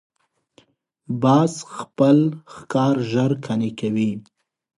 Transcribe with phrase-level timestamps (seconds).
[1.21, 2.17] باز خپل
[2.53, 4.11] ښکار ژر قانع کوي